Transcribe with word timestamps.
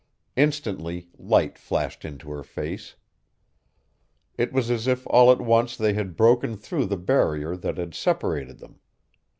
Instantly 0.35 1.09
light 1.19 1.59
flashed 1.59 2.03
into 2.03 2.31
her 2.31 2.41
face. 2.41 2.95
It 4.35 4.51
was 4.51 4.71
as 4.71 4.87
if 4.87 5.05
all 5.05 5.31
at 5.31 5.39
once 5.41 5.77
they 5.77 5.93
had 5.93 6.17
broken 6.17 6.57
through 6.57 6.87
the 6.87 6.97
barrier 6.97 7.55
that 7.57 7.77
had 7.77 7.93
separated 7.93 8.57
them. 8.57 8.79